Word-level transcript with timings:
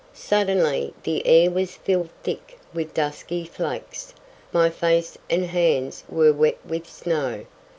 Suddenly 0.15 0.95
the 1.03 1.23
air 1.27 1.51
was 1.51 1.75
filled 1.75 2.09
thick 2.23 2.57
with 2.73 2.91
dusky 2.95 3.45
flakes, 3.45 4.15
my 4.51 4.67
face 4.71 5.15
and 5.29 5.45
hands 5.45 6.03
were 6.09 6.33
wet 6.33 6.57
with 6.65 6.87
snow. 6.87 7.45